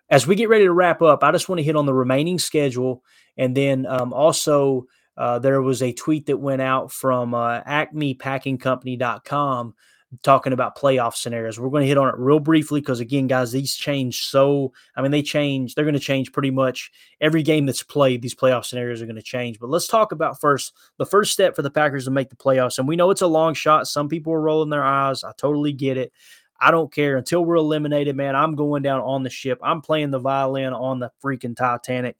[0.09, 2.39] as we get ready to wrap up, I just want to hit on the remaining
[2.39, 3.03] schedule.
[3.37, 4.87] And then um, also,
[5.17, 9.75] uh, there was a tweet that went out from uh, acmepackingcompany.com
[10.23, 11.59] talking about playoff scenarios.
[11.59, 14.73] We're going to hit on it real briefly because, again, guys, these change so.
[14.95, 15.75] I mean, they change.
[15.75, 16.91] They're going to change pretty much
[17.21, 18.21] every game that's played.
[18.21, 19.59] These playoff scenarios are going to change.
[19.59, 22.77] But let's talk about first the first step for the Packers to make the playoffs.
[22.77, 23.87] And we know it's a long shot.
[23.87, 25.23] Some people are rolling their eyes.
[25.23, 26.11] I totally get it.
[26.59, 28.35] I don't care until we're eliminated, man.
[28.35, 29.59] I'm going down on the ship.
[29.61, 32.17] I'm playing the violin on the freaking Titanic.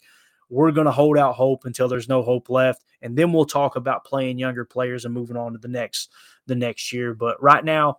[0.50, 3.76] We're going to hold out hope until there's no hope left, and then we'll talk
[3.76, 6.12] about playing younger players and moving on to the next
[6.45, 7.13] the next year.
[7.13, 7.98] But right now,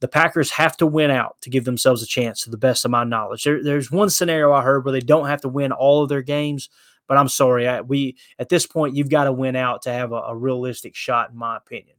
[0.00, 2.90] the Packers have to win out to give themselves a chance, to the best of
[2.90, 3.44] my knowledge.
[3.44, 6.22] There, there's one scenario I heard where they don't have to win all of their
[6.22, 6.70] games,
[7.06, 10.12] but I'm sorry, I, we at this point you've got to win out to have
[10.12, 11.96] a, a realistic shot, in my opinion.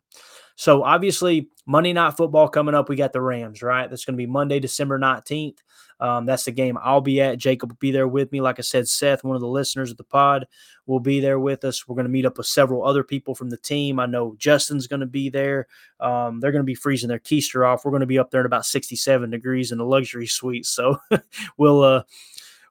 [0.56, 2.90] So obviously, Monday Night Football coming up.
[2.90, 3.90] We got the Rams, right?
[3.90, 5.58] That's going to be Monday, December 19th.
[6.00, 7.38] Um, that's the game I'll be at.
[7.38, 8.42] Jacob will be there with me.
[8.42, 10.48] Like I said, Seth, one of the listeners of the pod,
[10.86, 11.88] will be there with us.
[11.88, 14.00] We're going to meet up with several other people from the team.
[14.00, 15.68] I know Justin's going to be there.
[16.00, 17.86] Um, they're going to be freezing their keister off.
[17.86, 20.66] We're going to be up there at about 67 degrees in the luxury suite.
[20.66, 20.98] So
[21.58, 22.04] we'll uh,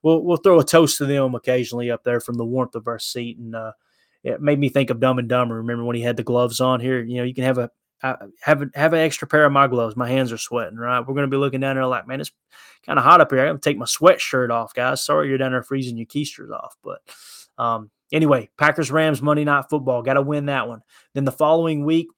[0.03, 2.99] we'll we'll throw a toast to them occasionally up there from the warmth of our
[2.99, 3.55] seat and.
[3.57, 3.73] Uh,
[4.22, 5.56] it made me think of Dumb and Dumber.
[5.56, 7.02] Remember when he had the gloves on here?
[7.02, 7.70] You know, you can have a
[8.02, 9.96] have a, have an extra pair of my gloves.
[9.96, 10.76] My hands are sweating.
[10.76, 12.32] Right, we're gonna be looking down there like, man, it's
[12.85, 13.40] kind of hot up here.
[13.40, 15.04] I'm gonna take my sweatshirt off, guys.
[15.04, 17.00] Sorry you're down there freezing your keisters off, but
[17.58, 20.02] um, anyway, Packers Rams Monday Night Football.
[20.02, 20.82] Got to win that one.
[21.14, 22.08] Then the following week,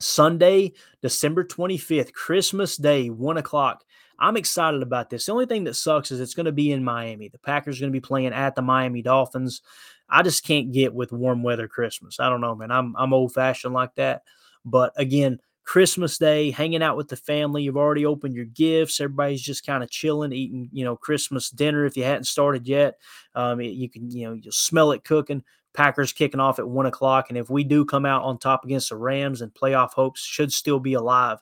[0.00, 3.84] Sunday, December 25th, Christmas Day, one o'clock.
[4.20, 5.26] I'm excited about this.
[5.26, 7.28] The only thing that sucks is it's going to be in Miami.
[7.28, 9.62] The Packers are going to be playing at the Miami Dolphins.
[10.08, 12.20] I just can't get with warm weather Christmas.
[12.20, 12.70] I don't know, man.
[12.70, 14.22] I'm I'm old fashioned like that.
[14.64, 17.62] But again, Christmas Day, hanging out with the family.
[17.62, 19.00] You've already opened your gifts.
[19.00, 21.84] Everybody's just kind of chilling, eating, you know, Christmas dinner.
[21.84, 22.94] If you hadn't started yet,
[23.34, 25.42] um, you can, you know, you'll smell it cooking.
[25.74, 28.88] Packers kicking off at one o'clock, and if we do come out on top against
[28.88, 31.38] the Rams, and playoff hopes should still be alive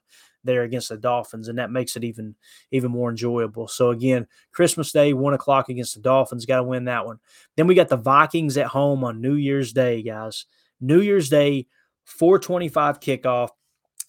[0.46, 2.34] there against the Dolphins, and that makes it even
[2.70, 3.68] even more enjoyable.
[3.68, 7.18] So again, Christmas Day, one o'clock against the Dolphins, got to win that one.
[7.56, 10.46] Then we got the Vikings at home on New Year's Day, guys.
[10.80, 11.66] New Year's Day,
[12.04, 13.50] 425 kickoff.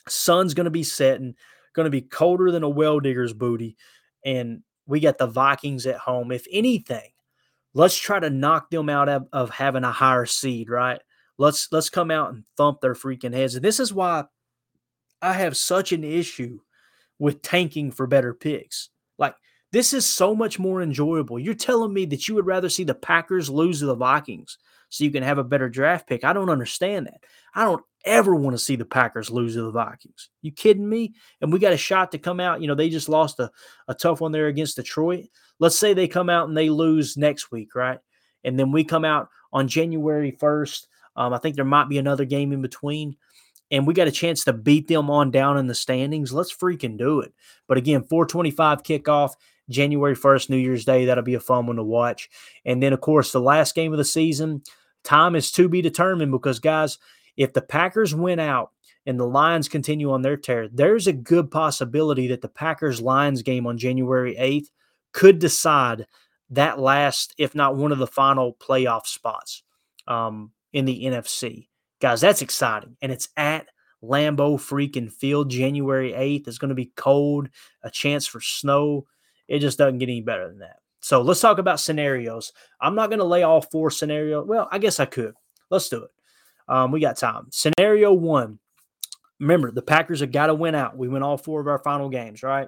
[0.07, 1.35] Sun's going to be setting,
[1.73, 3.75] going to be colder than a well digger's booty.
[4.23, 6.31] And we got the Vikings at home.
[6.31, 7.09] If anything,
[7.73, 11.01] let's try to knock them out of, of having a higher seed, right?
[11.37, 13.55] Let's let's come out and thump their freaking heads.
[13.55, 14.25] And this is why
[15.21, 16.59] I have such an issue
[17.19, 18.89] with tanking for better picks.
[19.17, 19.35] Like
[19.71, 21.39] this is so much more enjoyable.
[21.39, 24.57] You're telling me that you would rather see the Packers lose to the Vikings
[24.89, 26.23] so you can have a better draft pick.
[26.23, 27.21] I don't understand that.
[27.53, 30.29] I don't ever want to see the Packers lose to the Vikings.
[30.41, 31.13] You kidding me?
[31.41, 32.61] And we got a shot to come out.
[32.61, 33.51] You know, they just lost a,
[33.87, 35.25] a tough one there against Detroit.
[35.59, 37.99] Let's say they come out and they lose next week, right?
[38.43, 40.85] And then we come out on January 1st.
[41.15, 43.17] Um, I think there might be another game in between.
[43.69, 46.31] And we got a chance to beat them on down in the standings.
[46.31, 47.33] Let's freaking do it.
[47.67, 49.33] But again, 425 kickoff.
[49.69, 51.05] January 1st, New Year's Day.
[51.05, 52.29] That'll be a fun one to watch.
[52.65, 54.63] And then, of course, the last game of the season,
[55.03, 56.97] time is to be determined because, guys,
[57.35, 58.71] if the Packers win out
[59.05, 63.41] and the Lions continue on their tear, there's a good possibility that the Packers Lions
[63.41, 64.69] game on January 8th
[65.13, 66.07] could decide
[66.49, 69.63] that last, if not one of the final playoff spots
[70.07, 71.67] um, in the NFC.
[71.99, 72.95] Guys, that's exciting.
[73.01, 73.67] And it's at
[74.03, 76.47] Lambeau freaking Field January 8th.
[76.47, 77.49] It's going to be cold,
[77.83, 79.07] a chance for snow.
[79.47, 80.77] It just doesn't get any better than that.
[80.99, 82.51] So let's talk about scenarios.
[82.81, 84.45] I'm not going to lay all four scenarios.
[84.47, 85.33] Well, I guess I could.
[85.69, 86.11] Let's do it.
[86.67, 87.47] Um, we got time.
[87.51, 88.59] Scenario one.
[89.39, 90.97] Remember, the Packers have got to win out.
[90.97, 92.67] We win all four of our final games, right?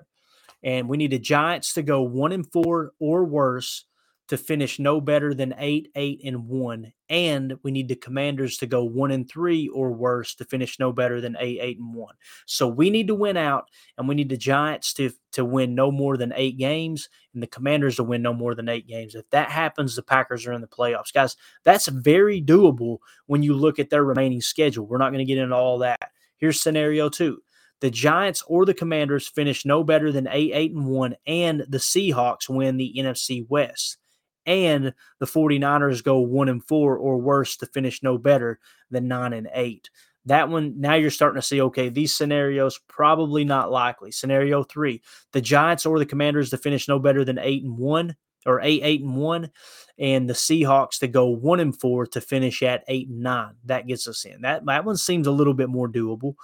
[0.63, 3.85] And we need the Giants to go one and four or worse
[4.29, 6.93] to finish no better than eight, eight, and one.
[7.09, 10.93] And we need the commanders to go one and three or worse to finish no
[10.93, 12.13] better than eight, eight, and one.
[12.45, 13.65] So we need to win out,
[13.97, 17.47] and we need the Giants to, to win no more than eight games, and the
[17.47, 19.15] commanders to win no more than eight games.
[19.15, 21.11] If that happens, the Packers are in the playoffs.
[21.11, 24.85] Guys, that's very doable when you look at their remaining schedule.
[24.85, 26.11] We're not going to get into all that.
[26.37, 27.41] Here's scenario two
[27.81, 31.77] the Giants or the Commanders finish no better than 8 8 and 1, and the
[31.79, 33.97] Seahawks win the NFC West
[34.45, 38.59] and the 49ers go 1 and 4 or worse to finish no better
[38.89, 39.89] than 9 and 8.
[40.25, 44.11] That one now you're starting to see okay, these scenarios probably not likely.
[44.11, 48.15] Scenario 3, the Giants or the Commanders to finish no better than 8 and 1
[48.45, 49.51] or 8 8 and 1
[49.97, 53.53] and the Seahawks to go 1 and 4 to finish at 8 and 9.
[53.65, 54.41] That gets us in.
[54.41, 56.35] That that one seems a little bit more doable.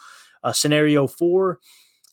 [0.43, 1.59] Uh, scenario 4,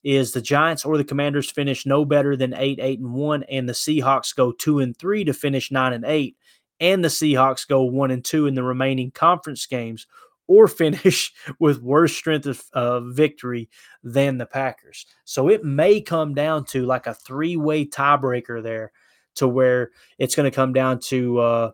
[0.05, 3.69] is the Giants or the Commanders finish no better than 8 8 and 1 and
[3.69, 6.37] the Seahawks go 2 and 3 to finish 9 and 8
[6.81, 10.07] and the Seahawks go 1 and 2 in the remaining conference games
[10.49, 13.69] or finish with worse strength of uh, victory
[14.03, 15.07] than the Packers.
[15.25, 18.93] So it may come down to like a three-way tiebreaker there
[19.37, 21.71] to where it's going to come down to uh,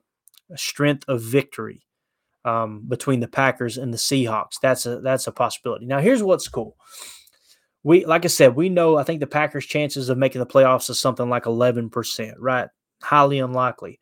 [0.55, 1.83] strength of victory
[2.45, 4.61] um, between the Packers and the Seahawks.
[4.63, 5.87] That's a that's a possibility.
[5.87, 6.77] Now here's what's cool
[7.83, 10.91] we like I said, we know I think the Packers' chances of making the playoffs
[10.91, 12.69] is something like 11%, right?
[13.03, 14.01] Highly unlikely.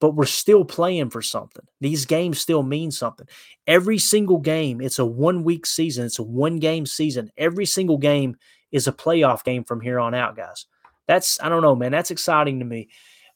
[0.00, 1.64] But we're still playing for something.
[1.80, 3.26] These games still mean something.
[3.66, 7.30] Every single game, it's a one week season, it's a one game season.
[7.36, 8.36] Every single game
[8.72, 10.66] is a playoff game from here on out, guys.
[11.06, 11.92] That's I don't know, man.
[11.92, 12.88] That's exciting to me.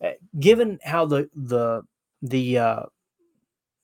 [0.05, 1.83] Uh, given how the the
[2.23, 2.83] the uh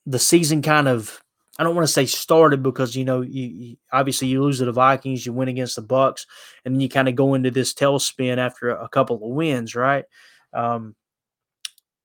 [0.05, 1.21] the season kind of
[1.57, 4.65] I don't want to say started because you know you, you, obviously you lose to
[4.65, 6.25] the Vikings, you win against the Bucks,
[6.63, 9.75] and then you kind of go into this tailspin after a, a couple of wins,
[9.75, 10.05] right?
[10.53, 10.95] Um,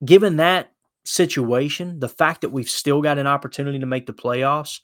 [0.05, 0.73] given that
[1.05, 4.81] situation, the fact that we've still got an opportunity to make the playoffs,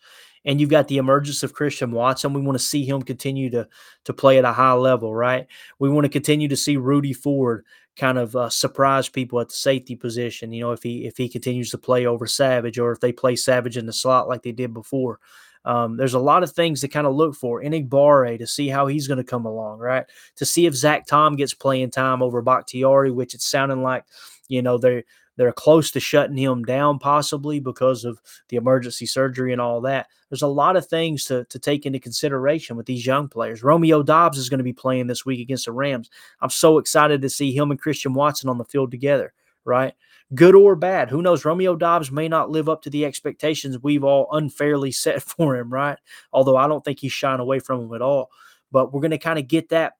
[0.47, 3.69] and you've got the emergence of Christian Watson, we want to see him continue to
[4.05, 5.47] to play at a high level, right?
[5.79, 7.65] We want to continue to see Rudy Ford
[7.97, 10.53] kind of uh, surprise people at the safety position.
[10.53, 13.35] You know, if he if he continues to play over Savage or if they play
[13.37, 15.19] Savage in the slot like they did before.
[15.65, 17.61] Um, there's a lot of things to kind of look for.
[17.61, 20.07] Enagbare to see how he's going to come along, right?
[20.37, 24.05] To see if Zach Tom gets playing time over Bakhtiari, which it's sounding like,
[24.47, 25.03] you know, they're
[25.37, 30.09] they're close to shutting him down, possibly because of the emergency surgery and all that.
[30.31, 33.63] There's a lot of things to, to take into consideration with these young players.
[33.63, 36.11] Romeo Doubs is going to be playing this week against the Rams.
[36.41, 39.33] I'm so excited to see him and Christian Watson on the field together,
[39.65, 39.95] right?
[40.35, 41.45] Good or bad, who knows?
[41.45, 45.73] Romeo Doubs may not live up to the expectations we've all unfairly set for him,
[45.73, 45.99] right?
[46.33, 48.31] Although I don't think he's shying away from him at all.
[48.73, 49.93] But we're going to kind of get that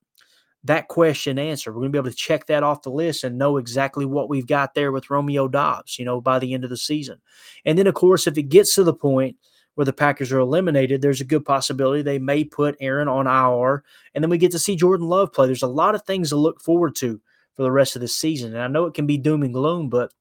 [0.67, 1.73] that question answered.
[1.73, 4.29] We're going to be able to check that off the list and know exactly what
[4.29, 7.21] we've got there with Romeo Doubs, you know, by the end of the season.
[7.65, 9.37] And then, of course, if it gets to the point
[9.75, 13.85] where the Packers are eliminated, there's a good possibility they may put Aaron on IR,
[14.15, 15.47] and then we get to see Jordan Love play.
[15.47, 17.21] There's a lot of things to look forward to
[17.55, 18.55] for the rest of the season.
[18.55, 20.13] And I know it can be doom and gloom, but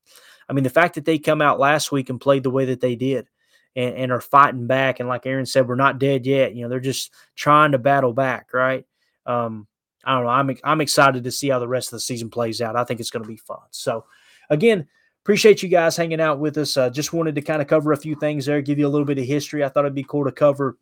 [0.47, 2.81] I mean, the fact that they come out last week and played the way that
[2.81, 3.27] they did
[3.75, 6.53] and, and are fighting back, and like Aaron said, we're not dead yet.
[6.53, 8.85] You know, they're just trying to battle back, right?
[9.25, 9.67] Um,
[10.05, 10.29] I don't know.
[10.29, 12.75] I'm I'm excited to see how the rest of the season plays out.
[12.75, 13.59] I think it's going to be fun.
[13.71, 14.05] So,
[14.49, 14.87] again,
[15.23, 16.77] appreciate you guys hanging out with us.
[16.77, 19.05] Uh, just wanted to kind of cover a few things there, give you a little
[19.05, 19.63] bit of history.
[19.63, 20.77] I thought it'd be cool to cover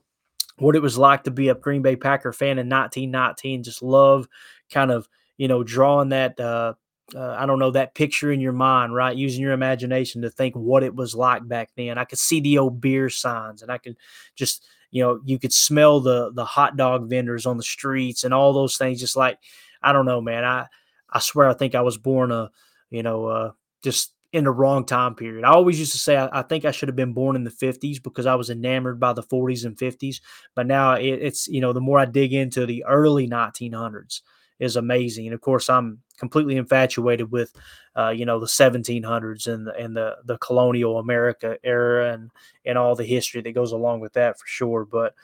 [0.57, 3.63] what it was like to be a Green Bay Packer fan in 1919.
[3.63, 4.27] Just love
[4.71, 5.07] kind of
[5.37, 6.39] you know drawing that.
[6.39, 6.73] Uh,
[7.15, 9.15] uh, I don't know that picture in your mind, right?
[9.15, 11.97] Using your imagination to think what it was like back then.
[11.97, 13.97] I could see the old beer signs, and I could
[14.35, 18.33] just you know you could smell the the hot dog vendors on the streets and
[18.33, 19.39] all those things just like
[19.81, 20.65] i don't know man i
[21.09, 22.49] i swear i think i was born a
[22.91, 23.51] you know uh
[23.83, 25.45] just in the wrong time period.
[25.45, 27.51] I always used to say I, I, think I should have been born in the
[27.51, 30.21] 50s because I was enamored by the 40s and 50s.
[30.55, 34.21] But now it, it's, you know, the more I dig into the early 1900s,
[34.59, 35.25] is amazing.
[35.25, 37.53] And of course, I'm completely infatuated with,
[37.97, 42.31] uh, you know, the 1700s and the, and the the colonial America era and
[42.65, 44.85] and all the history that goes along with that for sure.
[44.85, 45.15] But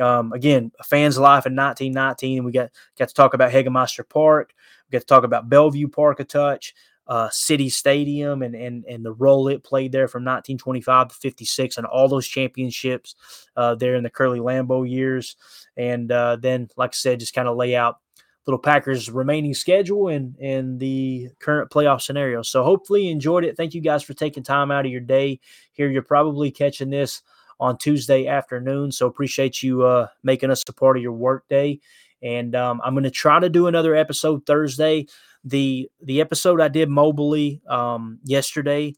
[0.00, 2.44] um, again, a fan's life in 1919.
[2.44, 4.54] We got got to talk about Hagemeister Park.
[4.88, 6.74] We got to talk about Bellevue Park a touch.
[7.06, 11.78] Uh, City Stadium and, and and the role it played there from 1925 to 56
[11.78, 13.14] and all those championships
[13.56, 15.36] uh, there in the Curly Lambeau years.
[15.78, 18.00] And uh, then, like I said, just kind of lay out
[18.48, 22.40] little Packers remaining schedule and and the current playoff scenario.
[22.42, 23.56] So hopefully you enjoyed it.
[23.58, 25.38] Thank you guys for taking time out of your day.
[25.74, 27.20] Here you're probably catching this
[27.60, 31.80] on Tuesday afternoon, so appreciate you uh, making us a part of your work day.
[32.22, 35.06] And um, I'm going to try to do another episode Thursday.
[35.44, 38.94] the the episode I did mobily um, yesterday.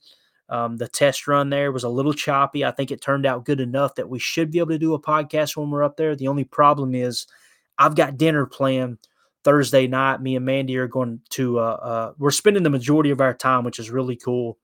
[0.48, 2.64] Um, the test run there was a little choppy.
[2.64, 5.00] I think it turned out good enough that we should be able to do a
[5.00, 6.16] podcast when we're up there.
[6.16, 7.26] The only problem is
[7.78, 8.98] I've got dinner planned
[9.44, 10.20] Thursday night.
[10.20, 13.64] Me and Mandy are going to, uh, uh, we're spending the majority of our time,
[13.64, 14.58] which is really cool,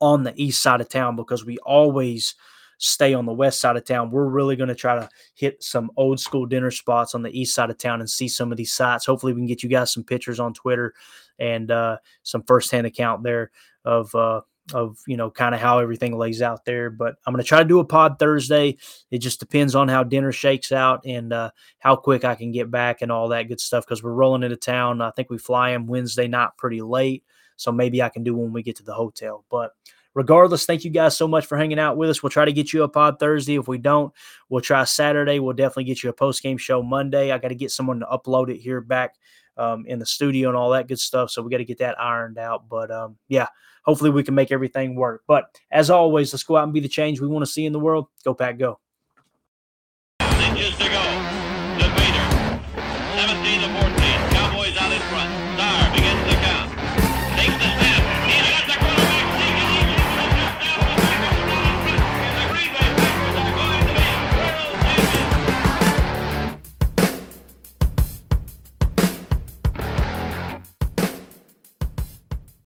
[0.00, 2.34] on the east side of town because we always
[2.78, 4.10] stay on the west side of town.
[4.10, 7.54] We're really going to try to hit some old school dinner spots on the east
[7.54, 9.06] side of town and see some of these sites.
[9.06, 10.92] Hopefully, we can get you guys some pictures on Twitter
[11.38, 13.52] and uh, some firsthand account there
[13.84, 14.40] of uh,
[14.72, 16.90] of you know kind of how everything lays out there.
[16.90, 18.76] But I'm going to try to do a pod Thursday.
[19.10, 22.70] It just depends on how dinner shakes out and uh, how quick I can get
[22.70, 25.00] back and all that good stuff because we're rolling into town.
[25.00, 27.24] I think we fly in Wednesday night pretty late,
[27.56, 29.44] so maybe I can do when we get to the hotel.
[29.50, 29.72] But
[30.14, 32.22] regardless, thank you guys so much for hanging out with us.
[32.22, 33.56] We'll try to get you a pod Thursday.
[33.56, 34.12] If we don't,
[34.48, 35.38] we'll try Saturday.
[35.38, 37.32] We'll definitely get you a post game show Monday.
[37.32, 39.16] I got to get someone to upload it here back
[39.56, 41.30] um, in the studio and all that good stuff.
[41.30, 42.68] So we got to get that ironed out.
[42.68, 43.48] But um, yeah,
[43.84, 45.22] hopefully we can make everything work.
[45.26, 47.72] But as always, let's go out and be the change we want to see in
[47.72, 48.06] the world.
[48.24, 48.78] Go, Pack, go.